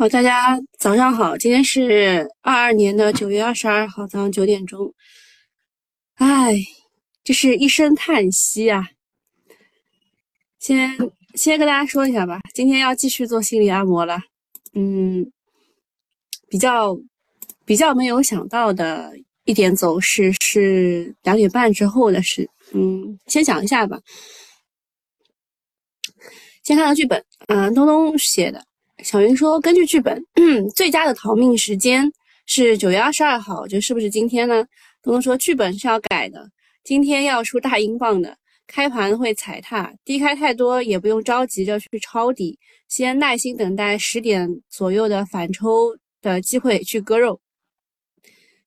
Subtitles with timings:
[0.00, 4.94] 好，大家早上好，今天是二二年的九月二十二号早上九点钟。
[6.14, 6.54] 唉，
[7.22, 8.88] 这是一声叹息啊！
[10.58, 10.96] 先
[11.34, 14.18] 先跟大家说一下吧，今天要继续做心理按摩了。
[14.72, 15.30] 嗯，
[16.48, 16.96] 比较
[17.66, 19.12] 比较没有想到的
[19.44, 22.48] 一点走势是两点半之后的事。
[22.72, 24.00] 嗯，先讲一下吧。
[26.64, 28.64] 先看到剧本，嗯，东东写的。
[29.02, 30.24] 小云说：“根据剧本，
[30.74, 32.10] 最佳的逃命时间
[32.46, 34.64] 是九月二十二号，这是不是今天呢？”
[35.02, 36.50] 东东说：“剧本是要改的，
[36.84, 42.58] 今天要出大英镑的，开盘会踩踏，低开太多也不用着急着去抄底，
[42.88, 47.40] 先耐心等待十点左右的反抽的机会去割肉。”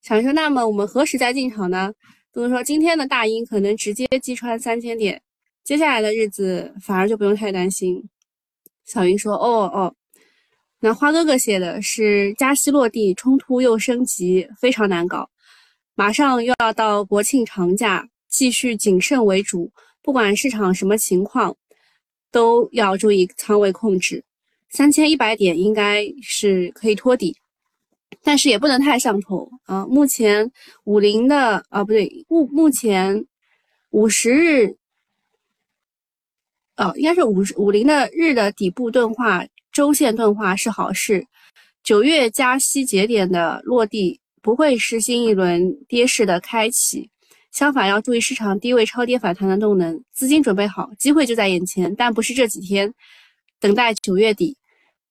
[0.02, 1.94] 小云说：“那么我们何时再进场呢？”
[2.34, 5.22] 东东说：“今天的大阴可能直接击穿三千点，
[5.64, 8.10] 接下来的日子反而就不用太担心。”
[8.86, 9.94] 小云说：“哦哦。”
[10.86, 15.30] 那花哥哥写的是加息落地，冲突又升级，非常难搞。
[15.96, 21.56] 马上又要到国庆长假，继续谨慎为主，不管市场什么情况，
[22.32, 24.26] 都要注意仓位控制。
[24.72, 27.38] 三千一百点应该是可以托底，
[28.22, 29.86] 但是也不能太上头啊。
[29.86, 30.52] 目前
[30.84, 33.26] 五零的啊不对，目目前
[33.92, 34.76] 五十日，
[36.76, 39.46] 哦应该是五十五零的日的底部钝化。
[39.74, 41.26] 周线钝化是好事，
[41.84, 47.10] 九月加息节点的落地不会是新一轮跌势的开启，
[47.52, 52.94] 相反要注意市场低位超跌反弹的动能，资金准备好，机会就在眼前，但不是这几天，
[53.60, 54.56] 等待九月底。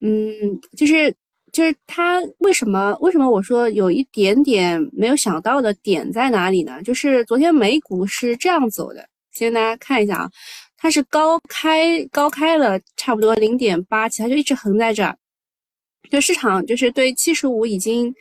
[0.00, 0.32] 嗯，
[0.76, 1.12] 就是
[1.50, 6.80] 就是它为什么为什么我说有一点点没有想到的点在哪里呢？
[6.84, 10.30] 就是昨天美股是这样走的，先大家看一下啊。
[10.82, 15.16] 它是高开高开了差不多零点八七，它就一直横在这儿。
[16.10, 18.12] 就市场就是对七十五已经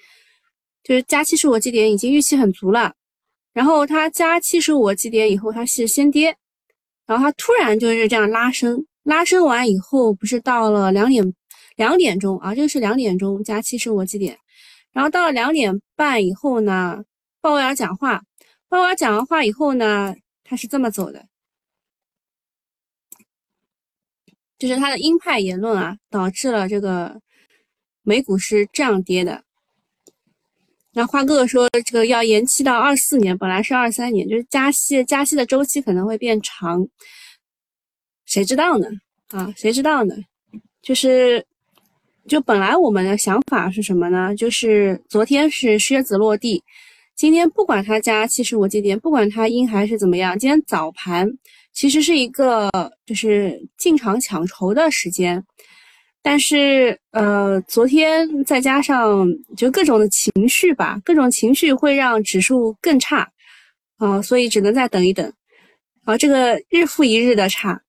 [0.84, 2.94] 就是加七十五基点已经预期很足了，
[3.52, 6.38] 然后它加七十五基点以后它是先跌，
[7.08, 11.34] 然后它突然就是这样拉升，拉升完以后不是到了两点
[11.78, 14.38] 两点钟啊，这个是两点钟加七十五基点，
[14.92, 17.04] 然后到了两点半以后呢，
[17.42, 18.22] 鲍威尔讲话，
[18.70, 20.14] 鲍威尔讲完话以后呢，
[20.44, 21.26] 它是这么走的。
[24.62, 27.20] 就是他的鹰派言论啊，导致了这个
[28.04, 29.44] 美股是这样跌的。
[30.94, 36.88] 那花哥哥说，这个要延期到二四年，本来是二三年，就是加息，加息的周期可能会变长，
[38.26, 38.86] 谁知道呢？
[39.30, 40.16] 啊，谁知道呢？
[40.84, 41.44] 就是，
[42.28, 44.36] 就本来我们的想法是什么呢？
[44.36, 46.64] 就是昨天是靴子落地，
[47.16, 51.28] 今天不管它加七十五基点，不管它阴还是怎么样，今天早盘。
[51.74, 52.70] 其实是一个
[53.06, 55.44] 就是进场抢筹的时间，
[56.22, 63.32] 但是呃，昨天再加上就各种的情绪吧，各种情绪会让指数更差
[63.98, 65.32] 啊，所以只能再等一等
[66.04, 67.82] 啊，这个日复一日的差。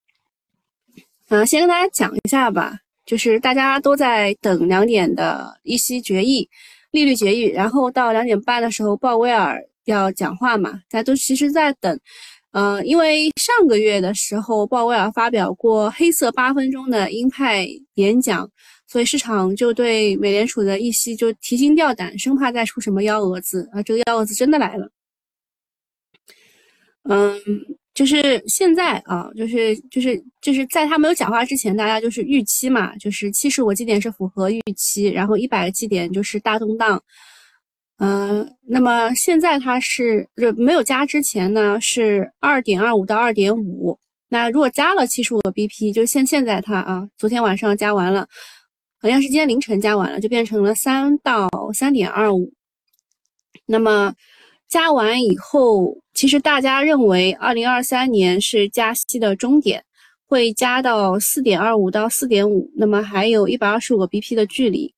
[1.28, 6.48] 嗯，先跟大家讲一下吧，就是大家都在等两点的利息决议、
[6.92, 11.98] 利率决议，然后到两点半的时候鲍威尔要讲话嘛，大家都其实在等。
[12.52, 18.46] 嗯，因为上个月的时候，鲍威尔发表过黑色八分钟的鹰派演讲，
[18.86, 23.82] 所以市场就对美联储的议息就提心吊胆，生怕再出什么幺蛾子啊！
[23.82, 24.91] 这个幺蛾子真的来了。
[27.04, 27.41] 嗯，
[27.94, 37.02] 就是现在啊，就是就是就是在他没有讲话之前，大家就是预期嘛，就是七十五基点是符合预期，然后一百个基点就是大动荡。
[38.04, 43.96] 嗯，那么现在它是就没有加之前呢是二点二五到二点五，
[44.28, 48.26] 那如果加了七十五个 BP，就现现在它啊，昨天晚上加完了，
[49.00, 52.52] 好像是今天凌晨加完了，就变成了三到三点二五。
[53.66, 54.12] 那么
[54.68, 59.84] 加完以后，其实大家认为二零二三年是加息的终点，
[60.26, 64.92] 会加到四点二五到四点五，那么还有一百二十五个 BP 的距离。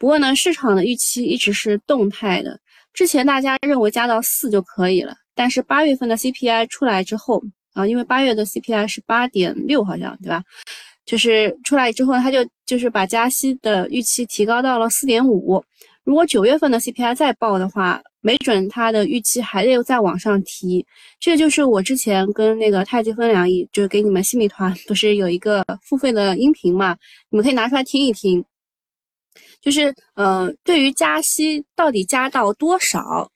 [0.00, 2.58] 不过呢，市场的预期一直是动态的。
[2.94, 7.42] 之前大家认为加到四就可以了，但是八月份的 CPI 出来之后
[7.74, 10.42] 啊，因为八月的 CPI 是八点六，好像对吧？
[11.04, 15.62] 就是出来之后，他就就是把加息的预期提高到了四点五。
[16.02, 20.84] 如果九月份的 CPI 再爆的话，没准它的预期还得再往上提。
[21.20, 26.96] 这就是我之前跟那个太极分两亿，就是给你们新米团不是有一个付费的音频嘛？
[27.28, 28.42] 你们可以拿出来听一听。
[29.60, 33.30] 就是，呃，对于加息到底加到多少，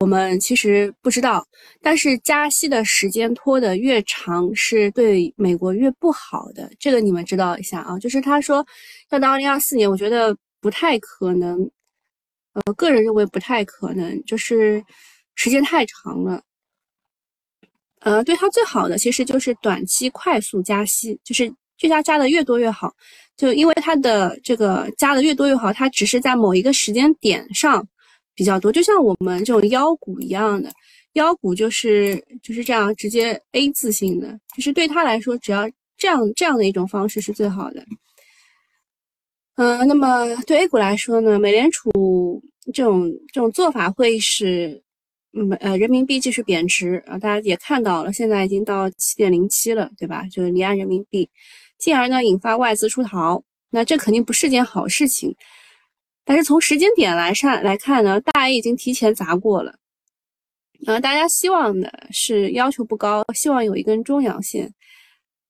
[0.00, 1.46] 我们其实不知道，
[1.80, 6.70] 但是加息的时间拖得越长，是对美国越不好的。
[6.78, 7.98] 这个你们知道一下啊。
[7.98, 8.66] 就是他说
[9.10, 11.70] 要到二零二四年，我觉得不太可能。
[12.52, 14.82] 呃，个人认为不太可能，就是
[15.34, 16.42] 时间太长了。
[18.00, 22.94] 呃，对他最好的其实就是短期快速加息，就是这家加的越多越好。
[23.36, 27.86] 就因为它的这个加的越多越好，它只是在某一个时间点上
[28.34, 30.70] 比较多，就像我们这种妖股一样的，
[31.12, 35.68] 妖股就是就是这样直接 A 字形的，就是对他来说，只要
[35.98, 37.84] 这样这样的一种方式是最好的。
[39.56, 42.42] 嗯，那么对 A 股来说呢，美联储
[42.72, 44.82] 这种这种做法会使
[45.34, 50.24] 嗯呃人民币继续贬值啊，大家也看到了，现在已经到七点零七了，对吧？
[50.30, 51.28] 就是离岸人民币，
[51.78, 55.34] 进而呢引发外资出逃，那这肯定不是件好事情。
[56.24, 59.78] 但是从时间点来上来看呢，大 A 已经提前砸过了，
[60.80, 64.72] 然后，大家希望的是要求不高，希望有一根中阳线，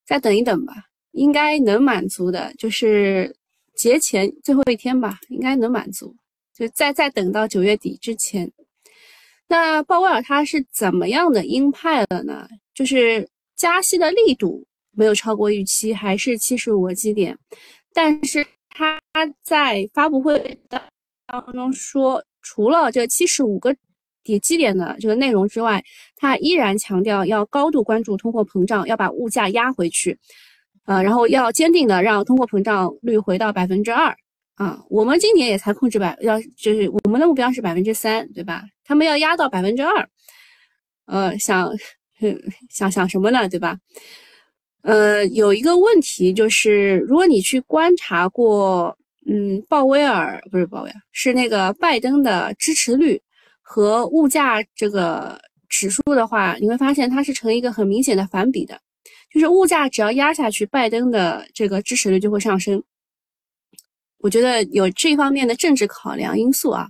[0.06, 0.74] 再等一等吧，
[1.12, 3.36] 应该能满足的，就是。
[3.76, 6.16] 节前最后一天吧，应该能满足。
[6.54, 8.50] 就再再等到九月底之前。
[9.48, 12.48] 那鲍威尔他是怎么样的鹰派了呢？
[12.72, 17.36] 就是加息的力度没有超过预期，还是七十五个基点。
[17.92, 18.98] 但是他
[19.42, 20.82] 在发布会当
[21.52, 23.74] 中说，除了这七十五个
[24.22, 25.82] 点基点的这个内容之外，
[26.16, 30.18] 他依然强调要高度关注通货膨胀，要把物价压回去。
[30.86, 34.16] 呃，然后要坚定的让通货膨胀率回到百分之二
[34.54, 34.80] 啊！
[34.88, 38.62] 我们今年也才控制百，要就是我们的目标是百分之三，对吧？
[38.84, 40.08] 他们要压到百分之二，
[41.06, 41.68] 呃，想
[42.70, 43.76] 想想什么呢，对吧？
[44.86, 48.96] 呃，有一个问题就是，如果你去观察过，
[49.28, 53.20] 嗯，鲍威尔不是鲍威尔，是那个拜登的支持率
[53.60, 55.36] 和物价这个
[55.68, 58.80] 指数的话，你会发现它是成一个很明显的反比的。
[59.28, 62.80] 就是物价只要压下去，拜登的这个支持率就会上升。
[64.18, 66.86] 我觉得有这方面的政治考量因素啊。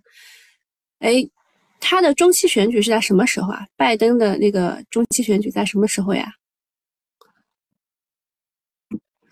[0.98, 1.26] 哎，
[1.80, 3.66] 他的中期选举是在什么时候啊？
[3.74, 6.30] 拜登的那个中期选举在什么时候呀？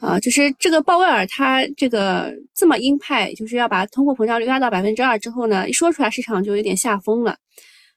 [0.00, 7.36] 啊，就是这个鲍威尔他这个这么鹰派，就是要把通货膨胀率压到百分之二之后呢，一说出来市场就有点吓疯了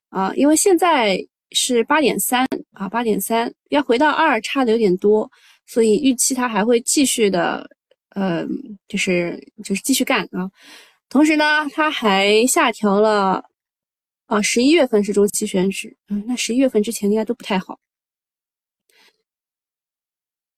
[0.10, 1.18] 啊，因为现在。
[1.52, 5.32] 是八点三啊，八点三要回到二差的有点多，
[5.66, 7.66] 所以预期它还会继续的，
[8.18, 8.46] 嗯，
[8.90, 10.52] 就是就是继续干啊。
[11.08, 13.42] 同时呢，它还下调了
[14.26, 17.80] 啊，十一月份是中期选举，嗯，那十一月份之前应该都不太好。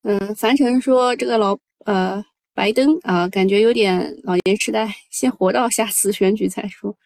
[0.09, 2.25] 嗯，樊城说这个老呃
[2.55, 6.97] 拜登啊，感觉有点老年痴呆，先活到下次选举再说。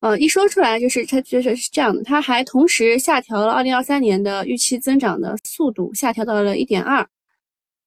[0.00, 7.08] 呃，一说出来就是他就是是这样的，他还同时下调了二零二三年的预期增长的速度，下调到了一点二，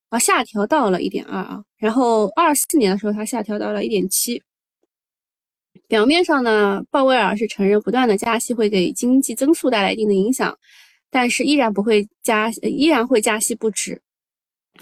[0.09, 4.41] 啊，下调到了一点二啊，然后二四年的时候他下调到了一点七。
[5.87, 10.57] 表面上呢，鲍威尔是承认不断的加息会给经济增速带来一定的影响，
[11.15, 14.01] 但是依然不会加，依然会加息不止，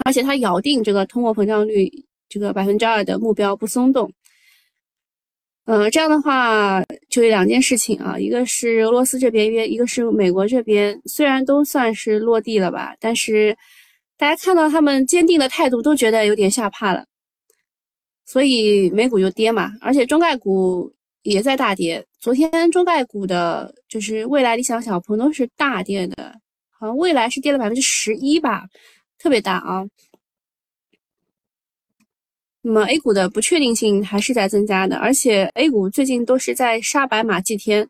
[0.04, 1.88] 而且他咬定这个通货膨胀率
[2.28, 4.12] 这个百分之二的目标不松动。
[5.66, 13.56] 呃，这样的话就有两件事情啊，一个是俄罗斯这边，一一个是美国这边，虽然都算是落地了吧，但是
[14.18, 17.06] 大家看到他们坚定的态度，都觉得有点吓怕了，
[18.26, 20.92] 所以美股就跌嘛，而且中概股
[21.22, 22.04] 也在大跌。
[22.24, 26.34] 昨天中概股的就是未来、理想、小鹏都是大跌的，
[26.70, 28.64] 好像未来是跌了百分之十一吧，
[29.18, 29.84] 特别大啊。
[32.62, 37.90] 那么 A 股的不确定性还是在增加的，而且 A 股最近都是在杀白马祭天。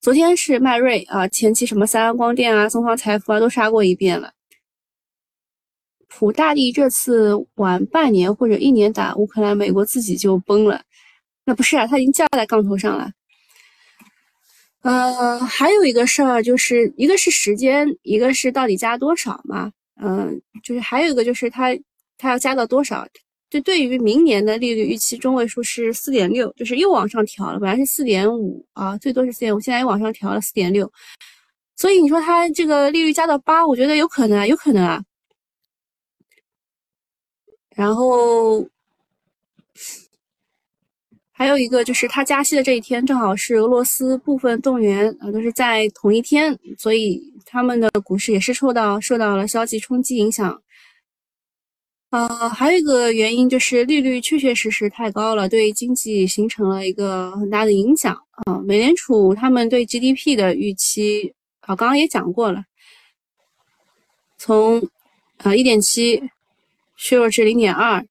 [0.00, 4.32] 昨天是迈瑞啊，前期什么三安光电啊、东方财富啊都杀过一遍了。
[6.08, 10.80] 普大帝这次晚半年或者一年打乌克兰，美国自己就崩了。
[11.44, 13.10] 那不是啊，他已经架在杠头上了。
[14.88, 19.70] 呃，还有一个事儿，就是一个是时间，一个是到底加多少嘛？
[20.00, 21.76] 嗯，就是还有一个就是它
[22.16, 23.06] 它要加到多少？
[23.50, 30.90] 就对于明年的利率预期中位数是四点六，就是又往上调了，本来是四点五啊，最多是四点五，现在又往上调了四点六，
[31.76, 35.04] 所以你说它这个利率加到八，我觉得有可能啊，有可能啊。
[37.76, 38.66] 然后
[41.38, 50.60] 还有一个就是他加息的这一天正好是俄罗斯部分动员啊，都是在同一天，所以他们的股市也是受到受到了消极冲击影响。
[52.10, 58.58] 呃，还有一个原因就是利率确确实实太高了，对经济形成了一个很大的影响啊。
[58.64, 62.64] 美联储他们对 GDP 的预期啊，刚刚也讲过了，
[64.38, 64.82] 从
[65.36, 66.20] 呃一点七
[66.96, 68.04] 削弱至零点二，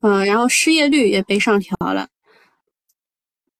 [0.00, 2.08] 嗯，然后失业率也被上调了。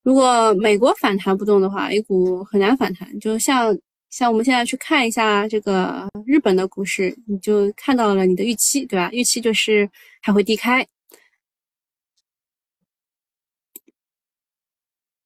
[0.02, 3.76] 如果美国反弹不动的话，A 股很难反弹，就像。
[4.10, 9.08] 像我们现在去看一下这个日本的股市，你就看到了你的预期，对吧？
[9.12, 9.88] 预期就是
[10.20, 10.84] 还会低开。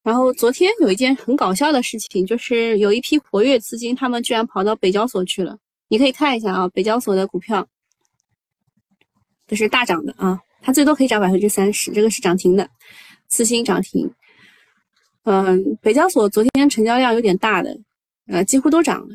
[0.03, 5.57] 然后昨天有一件很搞笑的事情，就是有一批活跃资金，他们居然跑到北交所去了。
[5.89, 7.67] 你可以看一下啊，北交所的股票
[9.47, 12.69] 这是大涨的啊，它最多可以涨百分之三十，这个是涨停的，
[13.29, 14.11] 次新涨停。
[15.25, 17.79] 嗯，北交所昨天成交量有点大的。
[18.27, 19.15] 呃，几乎都涨了，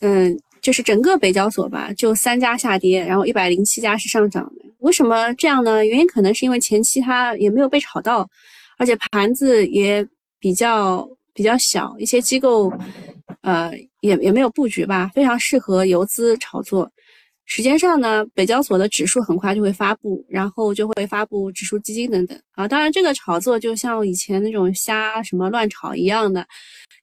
[0.00, 4.64] 嗯，就是整个北交所吧，就三家下跌，然后一百零七家是上涨的。
[4.80, 5.86] 为什么这样呢？
[5.86, 8.28] 原因可能是因为前期它也没有被炒到，
[8.76, 10.04] 而且盘子也
[10.40, 12.72] 比较比较小，一些机构，
[13.42, 16.90] 呃，也也没有布局吧，非常适合游资炒作。
[17.48, 22.68] 时间上呢，北交所的指数很快就会发布，然后就会发布指数基金等等啊。
[22.68, 26.46] 当然，这个炒作就像以前那种瞎什么乱炒一样的，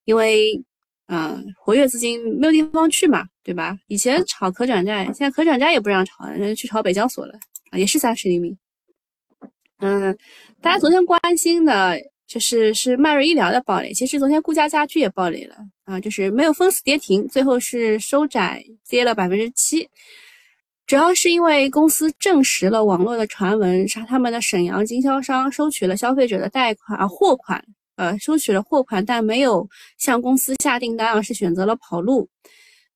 [0.06, 0.64] 因为。
[1.08, 3.78] 啊，活跃资金没有地方去嘛，对吧？
[3.86, 7.38] 以前炒可转债，现在可转债也不让炒了，人家去炒北交所了
[7.70, 8.58] 啊，也是三十厘米。
[9.78, 10.18] 嗯，
[10.60, 19.88] 大家昨天关心的就是是迈瑞医疗的暴雷，其实昨天顾家家居也暴雷了啊，就是没有封死跌停，最后是收窄跌了百分之七，
[20.88, 27.64] 主要是因为公司证实了网络的传闻，是他们的沈阳经销商收取了消费者的贷款啊货款。
[27.96, 32.28] 呃，收取了货款，但没有向公司下订单，而是选择了跑路。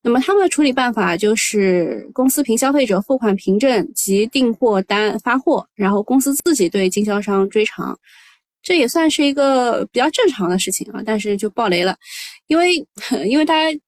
[0.02, 7.98] 那么他们的处理办法就是，公司凭消费者付款凭证及订货单发货，然后公司自己对经销商追偿。
[8.62, 11.96] 这也算是一个比较正常的事情啊，但是就爆雷了，
[12.48, 12.76] 因为
[13.26, 13.80] 因为大家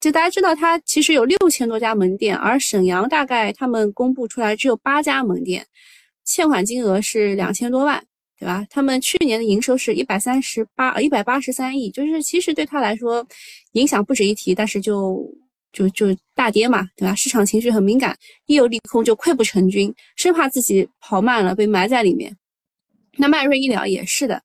[0.00, 5.66] 就大家知道，它其实有六千多家门店，而沈阳大概他们公布出来只有八家门店，
[6.24, 8.02] 欠款金额是两千多万。
[8.38, 8.64] 对吧？
[8.70, 13.22] 他们去年的营收是一百三十八，一百八十三亿，就是其实对他来说
[13.72, 15.22] 影响不值一提，但是就
[15.74, 17.14] 就就大跌嘛，对吧？
[17.14, 18.16] 市场情绪很敏感，
[18.46, 22.34] 一有利空就溃不成军，生怕自己跑慢了被埋在里面。
[23.18, 24.42] 那迈瑞医疗也是的，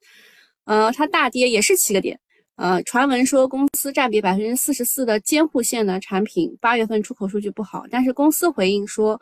[0.66, 2.20] 呃，它大跌也是七个点，
[2.56, 9.20] 呃，传闻说公司占比百分之四十四的监护线的产品八月份出口数据不好，但是公司回应说。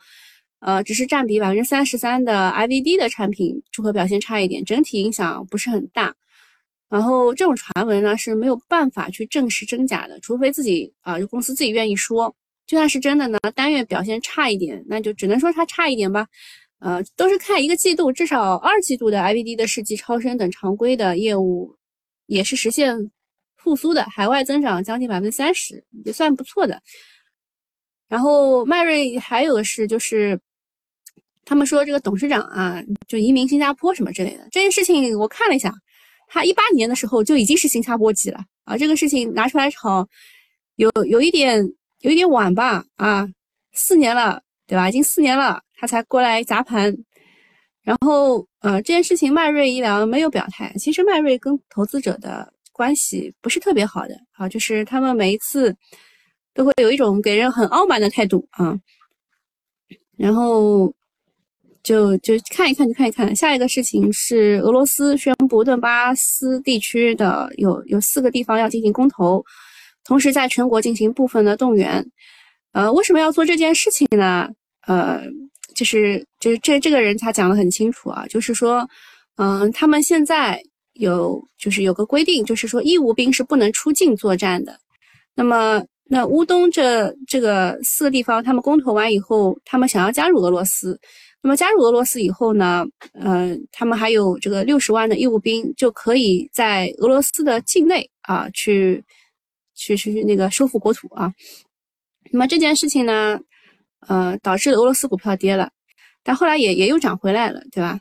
[0.65, 6.15] 呃，只是占比百分之三十三的 IVD 的产品出口表现差一点，整体影响不是很大。
[6.87, 12.33] 然后这种传闻呢是没有办法去证实真假的，除非自己啊公司自己愿意说。
[12.65, 16.25] 就算是真的呢，单月表现差一点，那就只能说它差一点吧。
[16.79, 21.75] 呃，都是看一个季度，至少二季度的 IVD 的试剂超声等常规的业务
[22.27, 22.95] 也是实现
[23.63, 26.81] 复苏的，海外增长将近百分之三十，也算不错的。
[28.07, 30.39] 然后迈瑞还有个事就是。
[31.45, 35.73] 他们说这个董事长啊，就移民新加坡什么之类的这件事情，我看了一下，
[36.29, 38.77] 他一八年的时候就已经是新加坡籍了啊。
[38.77, 40.07] 这个事情拿出来炒，
[40.77, 41.61] 有有一点
[41.99, 43.27] 有一点晚吧啊，
[43.73, 44.87] 四年了对吧？
[44.87, 46.95] 已经四年了，他才过来砸盘。
[47.81, 50.73] 然后呃，这件事情迈瑞医疗没有表态。
[50.77, 55.73] 其实迈瑞跟投资者的关系不是特别好的啊，就是他们每一次
[56.53, 58.77] 都会有一种给人很傲慢的态度啊，
[60.17, 60.93] 然后。
[61.83, 63.35] 就就看一看，就看一看。
[63.35, 69.43] 下一个事情是俄罗斯宣布顿巴斯地区的有有四个地方要进行公投，
[70.05, 72.01] 同时在全国进行部分的动员。
[72.71, 74.49] 呃，为什么要做这件事情呢？
[74.87, 75.23] 呃，
[75.75, 78.87] 就是就是这这个人他讲的很清楚啊，就是说，
[79.35, 84.77] 嗯，他们现在有就是有个规定，就是说义务兵是不能出境作战的。
[85.35, 90.99] 那么那乌东这这个四个地方，他们公投完以后，他们想要加入俄罗斯。
[91.41, 99.03] 那么加入俄罗斯以后呢，呃，他们还有这个六十万的义务兵，就可以在俄罗斯的境内啊，去
[99.75, 101.33] 去去那个收复国土啊。
[102.31, 103.37] 那么这件事情呢，
[104.07, 105.69] 呃，导致俄罗斯股票跌了，
[106.23, 107.99] 但后来也也又涨回来了，对吧？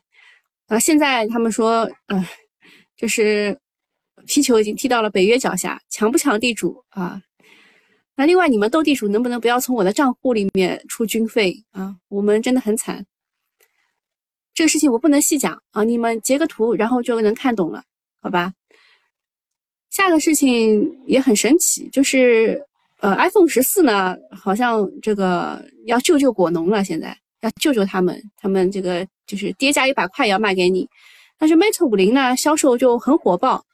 [0.68, 2.24] 啊，现在他们说，呃，
[3.02, 3.58] 就是
[4.28, 7.20] 皮球已经踢到了北约脚下，强不强地主啊？
[8.14, 11.96] 那另外你们斗地主能不能不要从我的账户里面出军费啊？
[12.06, 13.04] 我们真的很惨。
[14.54, 17.82] 这个事情我不能细讲啊，你们截个图，然后就能看懂了，
[18.20, 18.52] 好吧？
[19.90, 22.64] 下个事情也很神奇，就是
[23.00, 30.88] 呃，iPhone 十四呢，好像这个要救救果农了，现在要救救他们，他们这个就是跌价一百块也要卖给你。
[31.42, 33.64] 但是 Mate 五零呢，销售就很火爆，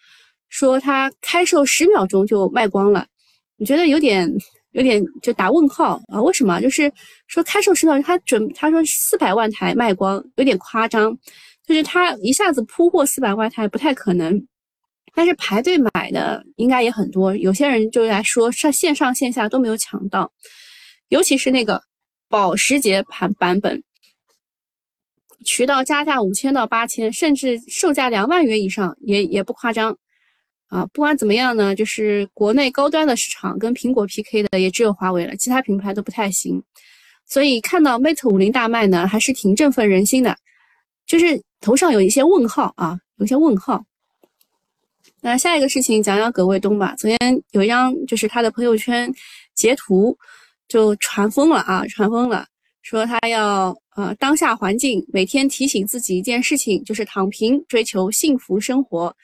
[0.49, 3.07] 说它开售十秒钟就卖光了，
[3.59, 4.27] 你觉得有点
[4.71, 6.23] 有点就打问号啊？
[6.23, 6.63] 为什么？
[6.63, 6.91] 就是
[7.27, 11.15] 说开售十秒钟，他准他说四百万台卖光，有点夸张，
[11.67, 14.43] 就是他一下子铺货四百万台不太可能。
[15.15, 20.33] 但是排队买的应该也很多，有些人就来说上线上线下都没有抢到，
[21.11, 21.83] 尤其是那个
[22.31, 23.83] 保时捷版版本，
[25.45, 29.97] 渠道加价五千到八千，甚至售价两万元以上也也不夸张
[30.67, 30.87] 啊。
[30.93, 36.63] 不管怎么样呢，就是国内高端的市场跟苹果 PK 的也只有华为了，其他品牌都不太行。
[37.27, 40.37] 所以看到 Mate 五零大卖呢，还是挺振奋人心的，
[41.07, 43.85] 就是头上有一些问号啊，有一些问号。
[45.21, 46.95] 那下一个事情讲讲葛卫东吧。
[46.97, 49.13] 昨天有一张就是他的朋友圈
[49.55, 50.17] 截图，
[50.69, 52.47] 就传疯了啊，传疯了，
[52.89, 59.15] 说他要呃当下环境每天提醒自己一件事情，就是躺平，追求幸福生活。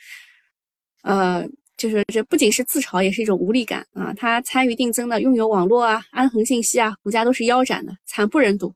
[1.02, 4.12] 呃，就是这不仅是自嘲，也是一种无力感啊。
[4.18, 8.71] 他参与定增的拥有网络啊、安恒信息啊，股价都是腰斩的，惨不忍睹。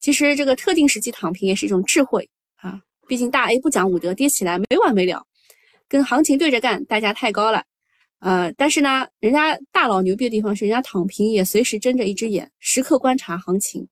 [0.00, 5.24] 其实这个特定时期躺平也是一种智慧啊，毕竟大 A 不讲武德，跌起来没完没了。
[5.86, 7.62] 跟行情对着干，代价太高了，
[8.24, 13.86] 呃，但是呢，人家大佬牛逼的地方是，人家躺平也随时睁着一只眼，时刻观察行情，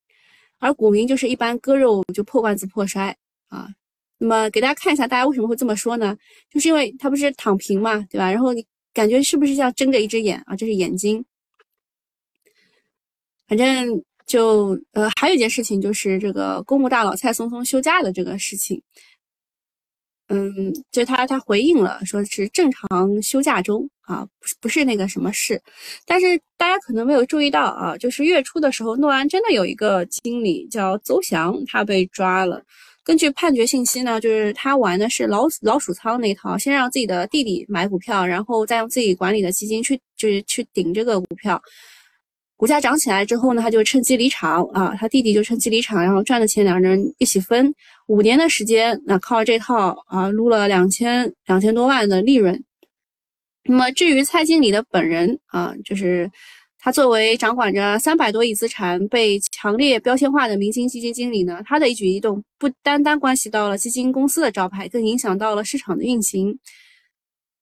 [0.59, 3.15] 而股民就是一般割肉就破罐子破摔
[3.49, 3.69] 啊。
[4.17, 6.17] 那么给大家看一下，大家为什么会这么说呢？
[6.51, 8.33] 就是因为他不是躺平嘛，对吧？
[8.33, 10.57] 然后你感觉是不是像睁着一只眼啊？
[10.57, 11.23] 这是眼睛。
[13.47, 18.83] 反正就呃，还有一件事情就是这个公募大佬蔡松松休假的这个事情。
[20.29, 25.61] 嗯，就他他回应了，说是正常休假中啊，不是不是那个什么事。
[26.07, 32.63] 但是大家可能没有注意到啊，就是月初的时候，诺安真的有一个经理叫邹翔，他被抓了。
[33.05, 41.61] 根据判决信息呢，就是他玩的是老老鼠仓那套，先让自己的弟弟买股票，然后再用自己管理的基金去就是去顶这个股票。
[42.57, 47.75] 股价涨起来之后呢，他就趁机离场啊，他弟弟就趁机离场，然后赚的钱两人一起分。
[48.07, 52.63] 五年的时间，那靠这套啊撸了两千两千多万的利润。
[53.65, 56.31] 那么至于蔡经理的本人啊，就是
[56.79, 66.59] 他作为掌管着三百多亿资产、被强烈标签化的明星基金经理呢，他的一举一动不单单关系到了基金公司的招牌，更影响到了市场的运行。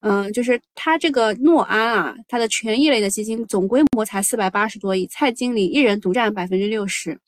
[0.00, 7.18] 嗯，就是他这个诺安啊，他的权益类的基金总规模才四百八十多亿，蔡经理一人独占百分之六十。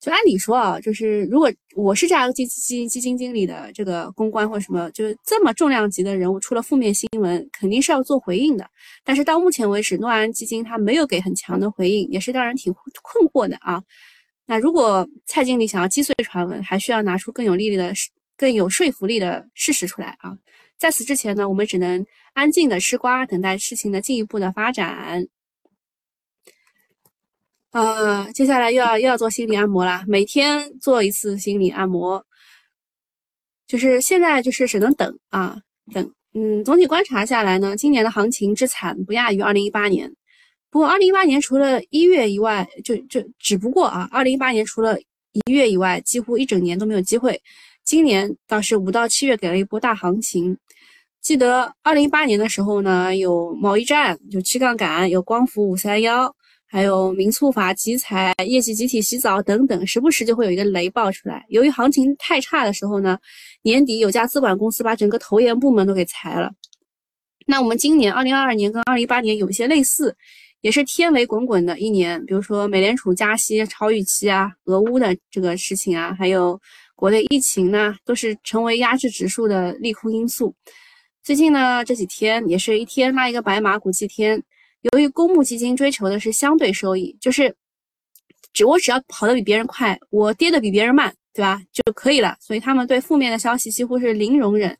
[0.00, 8.66] 就按理说啊，就是如果我是这样基基基金经理的这个公关或什么，就是这么重量级的人物出了负面新闻，肯定是要做回应的。
[9.04, 13.82] 但是到目前为止，诺安基金它没有给很强的回应，也是让人挺困惑的啊。
[14.46, 17.92] 那如果蔡经理想要击碎传闻，还需要拿出更有力的、
[18.38, 20.34] 更有说服力的事实出来啊。
[20.78, 25.26] 在此之前呢，我们只能安静的吃瓜，等待事情的进一步的发展。
[27.72, 32.24] 呃，接下来又要又要做心理按摩啦，每天做一次心理按摩。
[33.66, 35.56] 就是现在就是只能等啊
[35.92, 36.12] 等。
[36.34, 40.12] 嗯，总体观察下来呢，今年的行情之惨不亚于二零一八年。
[40.70, 44.98] 不过二零一八年除了一月以外，就就只不过啊，二零一八年除了
[45.32, 47.40] 一月以外，几乎一整年都没有机会。
[47.84, 50.56] 今年倒是五到七月给了一波大行情。
[51.20, 56.34] 记得二零一八年的时候呢，有贸易战，有去杠杆，有光伏五三幺，
[56.70, 61.44] 还有民促法集采、业绩集体洗澡等等，时不时就会有一个雷爆出来。
[61.48, 63.18] 由于行情太差的时候呢，
[63.62, 66.52] 年底有家资管公司把整个投研部门都给裁了。
[67.46, 70.16] 那我们今年二零二二年跟二零一八年有一些类似，
[70.60, 76.60] 也是天雷滚滚的一年，比如说美联储加息超预期啊，俄乌的这个事情啊，还有。
[77.00, 80.54] 国内疫情呢，都是成为压制指数的利空因素。
[81.22, 84.42] 最近呢，这几天也是一天拉一个白马股祭天。
[84.92, 87.54] 由于公募基金追求的是相对收益，就是
[88.52, 92.36] 只我只要跑得比别人快，我跌得比别人慢，对吧，就可以了。
[92.40, 94.76] 所以他们对负面的消息几乎是零容忍。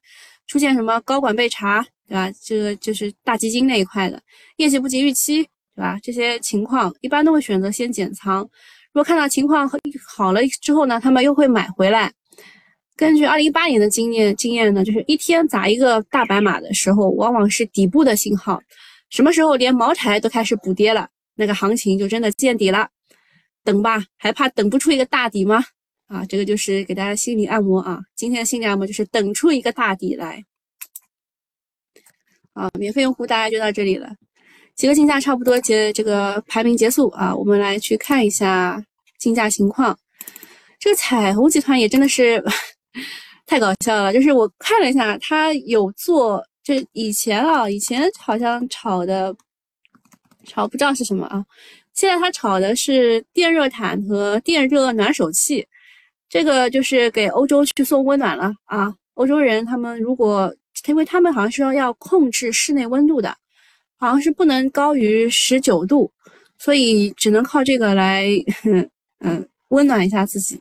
[0.47, 2.29] 出现什么高管被查，对吧？
[2.43, 4.21] 这个就是大基金那一块的
[4.57, 5.45] 业绩不及预期，
[5.77, 5.97] 对吧？
[6.03, 8.41] 这些情况一般都会选择先减仓。
[8.93, 9.71] 如果看到情况
[10.05, 12.13] 好了之后呢，他们又会买回来。
[12.97, 18.61] 根据二零一八年的经验，经验呢，就是一天砸一个大白马的时候，往往是底部的信号。
[19.11, 22.89] 什么时候连茅台都开始补跌了，那个行情就真的见底了。
[23.63, 25.63] 等吧，还怕等不出一个大底吗？
[26.07, 28.01] 啊，这个就是给大家心理按摩啊。
[28.17, 30.43] 今天的心理按摩就是等出一个大底来。
[32.55, 34.11] 啊，免费用户大家就到这里了。
[34.75, 38.83] 几个竞价差不多结这个排名结束啊，我们来去看一下
[39.19, 39.97] 竞价情况。
[40.79, 42.43] 这个彩虹集团也真的是
[43.47, 49.35] 太搞笑了，就是我看了一下，它有做，就以前啊，以前好像炒的
[50.45, 51.45] 炒不知道是什么啊，
[51.95, 55.67] 现在它炒的是电热毯和电热暖手器，
[56.29, 58.95] 这个就是给欧洲去送温暖了啊。
[59.15, 60.55] 欧洲人他们如果，
[60.87, 63.37] 因为他们好像是要要控制室内温度的，
[63.97, 66.11] 好像是不能高于十九度，
[66.59, 68.27] 所以只能靠这个来，
[69.19, 70.61] 嗯，温暖一下自己。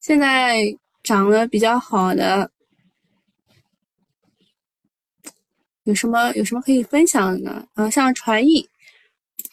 [0.00, 0.62] 现在
[1.06, 2.50] 涨得比较好的
[5.84, 6.32] 有什么？
[6.32, 7.64] 有什么可以分享的呢？
[7.74, 8.68] 啊，像传艺，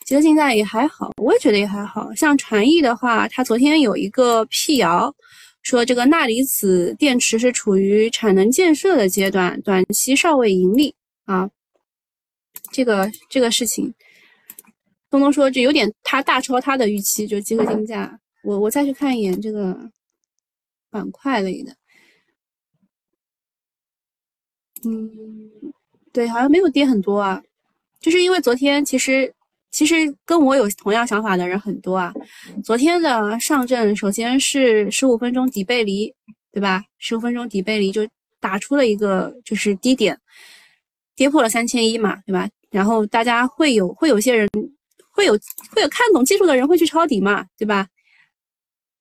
[0.04, 5.14] 其实现在也还好，我也觉得也还好像传艺的话，它昨天有一个辟谣，
[5.62, 11.48] 说这个钠离子电池是处于产能建设的阶段，短期尚未盈利啊。
[12.72, 13.94] 这个这个事情。
[15.12, 18.20] 东东说，就有点他大超他的预期，就集合竞价。
[18.44, 19.78] 我我再去看一眼这个
[20.94, 21.76] 板块类的，
[24.86, 25.12] 嗯，
[26.12, 27.42] 对，好像没有跌很多啊，
[28.00, 29.34] 就是因为昨天其实
[29.72, 32.14] 其实跟我有同样想法的人很多啊。
[32.64, 36.14] 昨天的上证首先是十五分钟底背离，
[36.52, 36.84] 对吧？
[37.00, 38.08] 十五分钟底背离就
[38.40, 40.18] 打出了一个就是低点，
[41.16, 42.48] 跌破了三千一嘛，对吧？
[42.70, 44.48] 然后大家会有会有些人。
[45.16, 45.34] 会有
[45.70, 47.88] 会有看懂技术的人会去抄底嘛，对吧？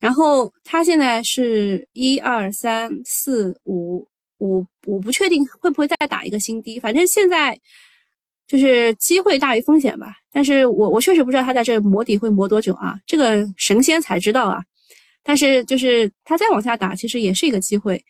[0.03, 4.05] 然后它现在是一二三四五
[4.39, 7.57] 五，我不确定会不会再打一个新低，反正现在
[8.49, 10.17] 就是机会大于风险吧。
[10.33, 14.61] 但是我我确实不知道它在这磨底会磨多久啊，这个神仙才知道啊。
[15.23, 18.05] 但是就是它再往下打，其实也是一个机会，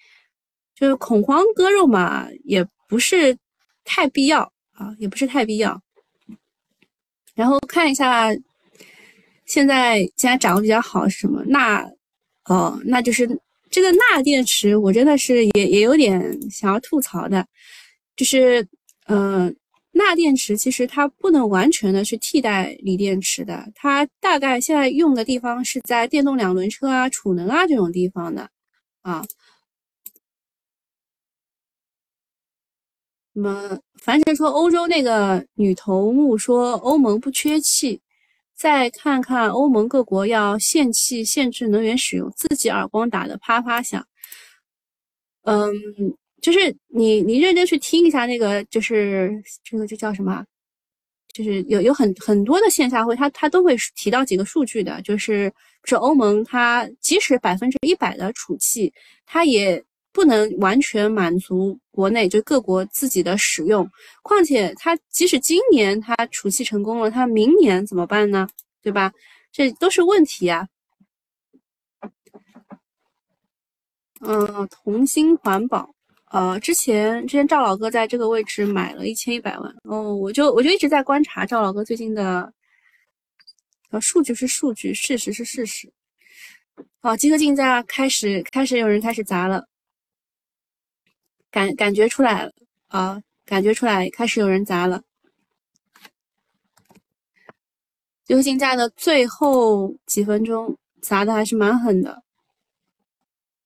[0.74, 3.37] 就是恐慌割肉嘛，也不是
[3.85, 5.78] 太必要啊，也不是太必要。
[7.35, 8.31] 然后看一下，
[9.52, 11.44] 现在现在涨得比较好是什么？
[11.44, 11.86] 钠，
[12.46, 13.28] 哦，那就是
[13.70, 17.46] 这个钠电池，我真的是也也有点想要吐槽的，
[18.16, 18.66] 就是，
[19.08, 19.54] 嗯，
[19.90, 28.48] 钠电池其实它不能完全的去替代锂电池的，它大概现在用的地方是在电动两轮车啊、储能啊这种地方的，
[29.02, 29.22] 啊。
[33.34, 38.00] 那么，凡是说欧洲那个女头目说欧盟不缺气，
[38.62, 44.07] 再看看欧盟各国要限气、限制能源使用，自己耳光打的啪啪响。
[45.42, 45.72] 嗯，
[46.40, 49.33] 就是你你认真去听一下那个，就是
[49.64, 50.44] 这个这叫什么？
[51.35, 58.92] 就是有有很很多的线下会，他他都会提到几个数据的，就是说欧盟它即使百分之一百的储气，
[59.27, 59.85] 它也。
[60.12, 63.90] 不能完全满足国内就各国自己的使用，
[64.22, 68.46] 况且它即使今年它储气成功了，它明年怎么办呢？
[68.83, 69.12] 对吧？
[69.51, 70.68] 这都是问题呀。
[74.20, 75.94] 嗯，同心环保，
[76.31, 82.53] 呃，之前之前赵老哥在这个位置买了一千一百万，哦，我就我就一直在观察赵老哥最近的，
[83.90, 85.92] 呃，数据是数据，事实是事实。
[87.01, 89.66] 好，集合竞价开始开始有人开始砸了。
[91.52, 92.52] 感感觉出来了
[92.88, 95.02] 啊，感觉出来，开始有人砸了。
[98.24, 102.22] 最后竞价的最后几分钟砸的还是蛮狠的。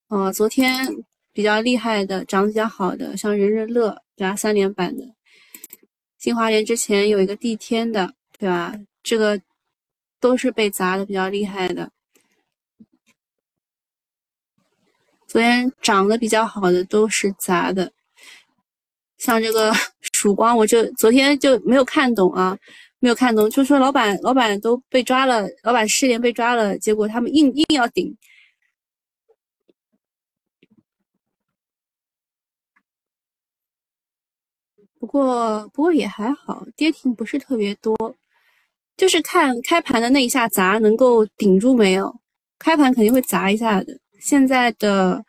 [0.09, 0.87] 哦，昨天
[1.31, 5.03] 比较厉害的，涨得比较好的，像人人乐加三连板的，
[6.17, 8.73] 新华联之前有一个地天的，对吧？
[9.03, 9.41] 这个
[10.19, 11.89] 都是被砸的比较厉害的。
[15.27, 17.91] 昨天涨得比较好的都是砸的，
[19.17, 19.73] 像这个
[20.13, 22.57] 曙光，我就昨天就没有看懂啊，
[22.99, 28.15] 没有看懂，就说老板老板都被抓了，老板失联被抓了，结果他们硬硬要顶。
[34.99, 37.95] 不过不过也还好，跌停不是特别多，
[38.97, 42.13] 就是看开盘的那一下砸能够顶住没有，
[42.59, 43.99] 开盘肯定会砸一下的。
[44.19, 45.23] 现在的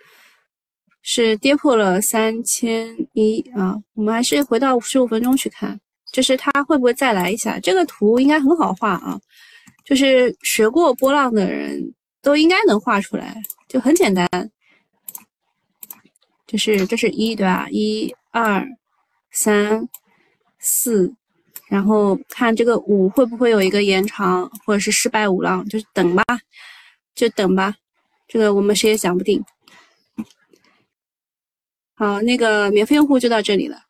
[1.02, 5.78] 是跌破了三千一啊，我们还是回到十五分钟去看，
[6.12, 7.58] 就是它会不会再来一下？
[7.60, 9.18] 这个图应该很好画啊，
[9.84, 14.28] 就是学过波浪的人都应该能画出来，就很简单，
[16.46, 17.68] 就是这是一对吧？
[17.70, 18.66] 一二
[19.30, 19.88] 三
[20.58, 21.14] 四，
[21.68, 26.24] 然后看这个五会不会有一个延长，或者是失败五浪，就是等吧，
[27.14, 27.74] 就等吧。
[28.28, 29.42] 这个我们谁也讲不定。
[31.94, 33.82] 好，那个免费用户就到这里了。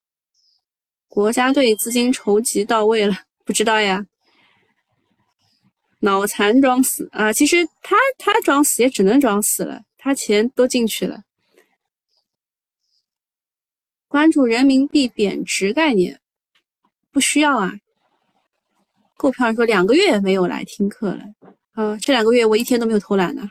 [1.08, 4.06] 国家队资金筹集到位了，不知道呀。
[6.00, 7.32] 脑残装死啊！
[7.32, 11.22] 其实他他装死也只能装死了，他钱都进去了。
[14.06, 16.20] 关注人民币贬值概念，
[17.10, 17.72] 不需要啊。
[19.16, 21.24] 购票人说两个月没有来听课了，
[21.72, 23.48] 啊，这两个月我一天都没有偷懒呢。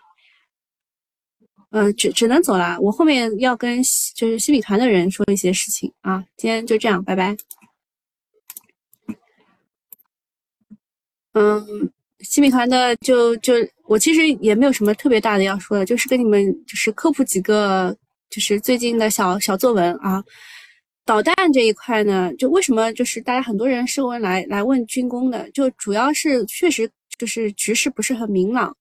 [1.72, 2.78] 嗯，只只能走了。
[2.80, 3.82] 我后面要跟
[4.16, 6.24] 就是新米团的人说一些事情啊。
[6.38, 7.36] 今天就这样，拜拜。
[11.34, 11.92] 嗯。
[12.22, 13.54] 新米团的就就
[13.84, 17.96] 我其实也没有什么特别大的要说的，就是跟你们就是科普几个
[18.32, 20.22] 就是最近的小小作文啊。
[21.06, 28.76] 导弹这一块呢，就为什么就是大家很多人是问来来问军工的，就主要是确实就是局势不是很明朗，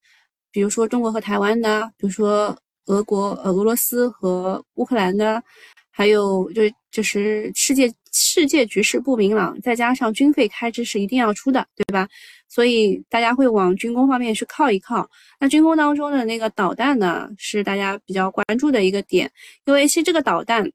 [0.50, 5.42] 比如说中国和台湾的，比如说俄国呃俄罗斯和乌克兰的，
[5.90, 12.08] 还有就就是世界世界局势不明朗，再加上军费开支是一定要出的，对吧？
[12.48, 15.08] 所以大家会往军工方面去靠一靠。
[15.40, 19.30] 那军工当中的那个导弹呢，是大家比较关注的一个点，
[19.66, 20.70] 因为其实这个导弹，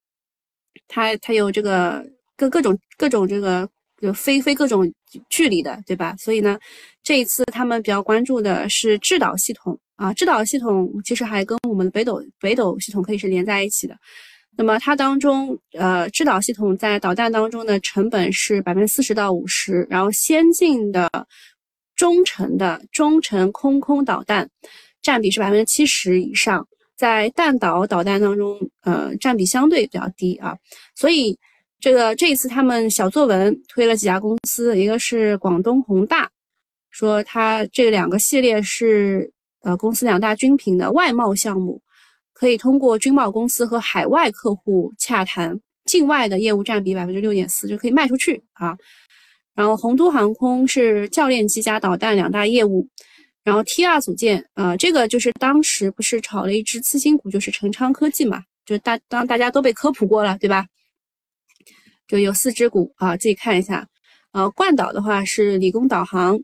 [0.87, 3.67] 它它有这个各各种各种这个
[4.01, 4.91] 就飞飞各种
[5.29, 6.15] 距离的，对吧？
[6.17, 6.57] 所以呢，
[7.03, 13.95] 这一次他们比较关注的是制导系统啊，制导系统其实还跟我们的北斗北斗系统可以是连在一起的。
[14.57, 21.09] 那么它当中，呃，制导系统在导弹当中的成本是百分之四十到五十，然后先进的。
[21.93, 24.49] 中程的中程空空导弹
[25.03, 30.57] 占比是百分之七十以上，在弹道导弹当中，呃，占比相对比较低啊。
[30.95, 31.37] 所以
[31.81, 36.29] 这个这一次他们小作文推了几家公司，一个是广东宏大，
[36.91, 41.81] 说它这两个系列是呃公司两大军品的外贸项目，
[42.33, 48.77] 可以通过军贸公司和海外客户洽谈，境外的业务占比百分之六点四就可以卖出去啊。
[49.55, 52.87] 然后洪都航空是教练机加导弹两大业务，
[53.43, 60.67] 然后 T 二组件，呃，这个就是当时不是炒了一只次新股，就是成昌科技嘛，就大当大家都被科普过了，对吧？
[62.11, 63.87] 就有四只股啊，自己看一下。
[64.33, 66.37] 呃，冠导的话是理工导航，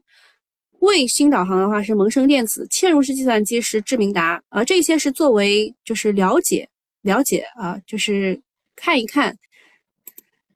[0.79, 6.69] 卫星导航的话是蒙生电子，嵌入式计算机是智明达，呃，这些是作为就是了解
[7.01, 8.39] 了解啊，就是
[8.77, 9.35] 看一看。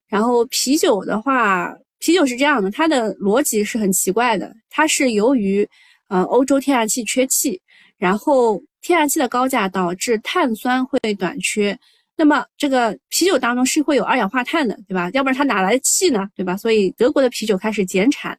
[0.08, 1.76] 然后啤酒的话。
[2.04, 4.52] 啤酒是这样的，它的逻辑是很奇怪的。
[4.72, 5.70] 它是由于，
[6.08, 7.62] 呃，欧洲天然气缺气，
[7.96, 11.78] 然后天然气的高价导致碳酸会短缺。
[12.22, 15.10] 那么这个啤酒当中是会有二氧化碳的，对吧？
[15.12, 16.30] 要不然它哪来的气呢？
[16.36, 16.56] 对吧？
[16.56, 18.38] 所以德国的啤酒开始减产。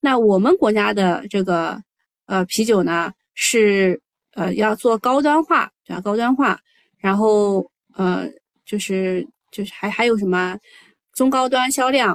[0.00, 1.82] 那我们国家的这个，
[2.26, 3.98] 呃，啤酒呢是，
[4.34, 6.00] 呃，要做高端化，对吧？
[6.02, 6.60] 高端化，
[6.98, 7.64] 然后，
[7.96, 8.28] 呃，
[8.66, 10.58] 就是就是还还有什么
[11.14, 12.14] 中高端销量。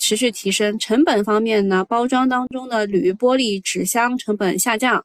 [0.00, 5.04] 持续提升成本方面呢，包装当中的铝、玻璃、纸箱成本下降，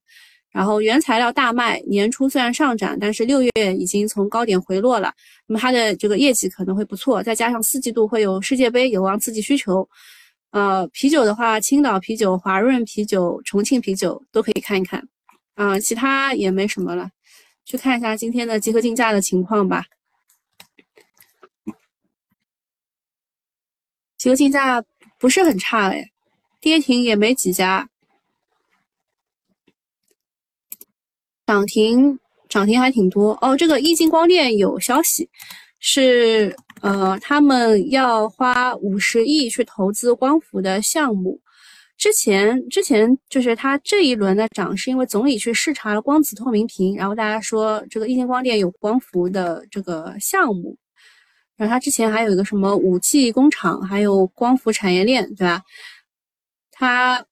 [0.54, 5.12] 然后原材料大卖，年初虽然上涨，但是六月已经从高点回落了。
[5.48, 9.90] 那么它的这个业绩可能会不错，再加上四季度会有世界杯，有望刺激需求。
[10.52, 15.04] 呃，啤酒的话，青岛啤酒、华润啤酒、重庆啤酒都可以看一看。
[15.56, 17.10] 啊，其他也没什么了，
[17.66, 19.84] 去看一下今天的集合竞价的情况吧。
[24.20, 24.84] 集合竞价
[25.18, 26.06] 不是很差哎，
[26.62, 27.90] 跌停也没几家，
[31.46, 33.56] 涨停涨停还挺多哦。
[33.58, 35.30] 这个易晶光电有消息，
[35.80, 41.40] 是呃他们要花五十亿去投资光伏的项目。
[41.98, 50.76] 之前之前就是它这一轮的涨，是因为总理去视察了光子透明屏，然后大家说这个易晶光电有光伏的这个项目。
[51.56, 55.62] 然后它之前还有一个什么五 G 工厂，还有光伏产业链，对吧？
[56.72, 57.24] 它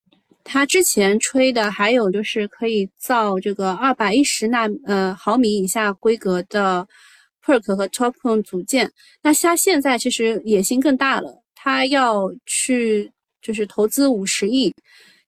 [0.44, 6.88] 它之前吹的还有就是可以造这个二百一十纳呃毫米以下规格的
[7.46, 8.92] PERK 和 TOPCon 组件。
[9.22, 14.74] 那它现在其实野心更大了，它要去就是投资五十亿，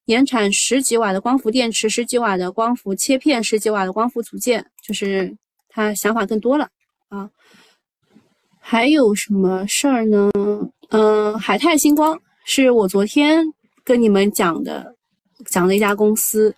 [0.04, 5.36] 年产十几瓦的光伏电池，十几瓦的光伏切片，十几瓦的光伏组件，就是
[5.68, 6.68] 它想法更多了
[7.08, 7.30] 啊。
[8.60, 10.30] 还有什么事儿呢？
[10.90, 13.44] 嗯，海泰星光是我昨天
[13.84, 14.93] 跟你们讲的，
[15.50, 16.54] 讲的一家公司，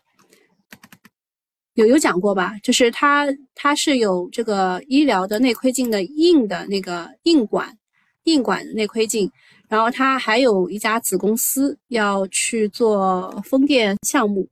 [1.75, 2.59] 有有讲过吧？
[2.63, 7.77] 就是它，它是有这个医疗的内窥镜的硬的那个硬管，
[8.25, 9.31] 硬管内窥镜，
[9.69, 14.49] 然后它还有一家子公司要去做风电项目，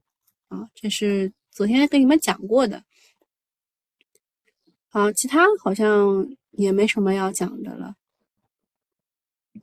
[0.49, 2.83] 啊，这是昨天跟你们讲过的。
[4.89, 6.27] 好，其他好像。
[6.57, 7.97] 也没什么要讲的了。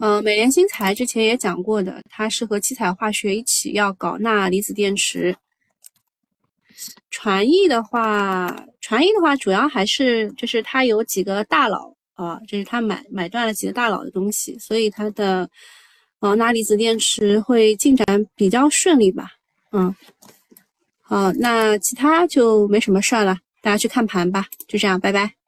[0.03, 5.35] 嗯，美联新材之前也讲过的，它是和七彩化学一起要搞钠离子电池。
[7.11, 15.47] 传艺的话，传艺的话主要还是就是它有几个大佬啊，就是他买买断了几个大佬的东西，所以它的
[16.19, 19.29] 呃钠离子电池会进展比较顺利吧。
[19.71, 19.93] 嗯，
[21.01, 25.40] 好，那其他就没什么事儿了，大家去看盘吧，就这样，拜拜。